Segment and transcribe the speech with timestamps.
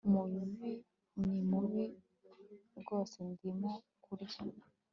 [0.07, 0.39] umubu
[1.27, 1.85] ni mubi
[2.79, 3.71] rwose ndimo
[4.03, 4.39] kurya